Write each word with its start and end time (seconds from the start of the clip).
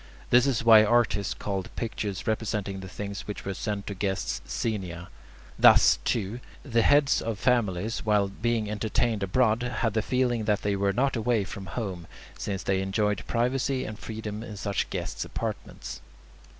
This 0.31 0.47
is 0.47 0.63
why 0.63 0.83
artists 0.83 1.35
called 1.35 1.69
pictures 1.75 2.25
representing 2.25 2.79
the 2.79 2.87
things 2.87 3.27
which 3.27 3.45
were 3.45 3.53
sent 3.53 3.85
to 3.85 3.93
guests 3.93 4.41
"xenia." 4.49 5.09
Thus, 5.59 5.99
too, 6.03 6.39
the 6.63 6.81
heads 6.81 7.21
of 7.21 7.37
families, 7.37 7.99
while 8.03 8.27
being 8.27 8.67
entertained 8.67 9.21
abroad, 9.21 9.61
had 9.61 9.93
the 9.93 10.01
feeling 10.01 10.45
that 10.45 10.63
they 10.63 10.75
were 10.75 10.91
not 10.91 11.15
away 11.15 11.43
from 11.43 11.67
home, 11.67 12.07
since 12.35 12.63
they 12.63 12.81
enjoyed 12.81 13.23
privacy 13.27 13.85
and 13.85 13.99
freedom 13.99 14.41
in 14.41 14.57
such 14.57 14.89
guests' 14.89 15.23
apartments. 15.23 16.01